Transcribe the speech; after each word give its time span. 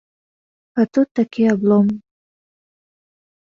А 0.75 0.81
тут 0.97 1.07
такі 1.19 1.43
аблом. 1.53 1.87